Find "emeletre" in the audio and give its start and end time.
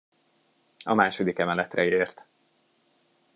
1.39-1.83